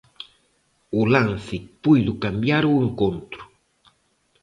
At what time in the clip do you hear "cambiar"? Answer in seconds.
2.23-2.63